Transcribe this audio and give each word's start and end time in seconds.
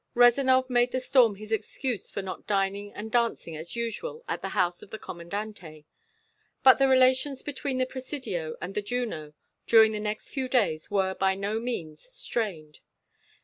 Rezanov 0.15 0.67
made 0.67 0.89
the 0.93 0.99
storm 0.99 1.35
his 1.35 1.51
excuse 1.51 2.09
for 2.09 2.23
not 2.23 2.47
dining 2.47 2.91
and 2.91 3.11
dancing 3.11 3.55
as 3.55 3.75
usual 3.75 4.23
at 4.27 4.41
the 4.41 4.49
house 4.57 4.81
of 4.81 4.89
the 4.89 4.97
Commandante. 4.97 5.85
But 6.63 6.79
the 6.79 6.87
relations 6.87 7.43
between 7.43 7.77
the 7.77 7.85
Presidio 7.85 8.55
and 8.59 8.73
the 8.73 8.81
Juno 8.81 9.35
during 9.67 9.91
the 9.91 9.99
next 9.99 10.31
few 10.31 10.47
days 10.49 10.89
were 10.89 11.13
by 11.13 11.35
no 11.35 11.59
means 11.59 12.01
strained. 12.01 12.79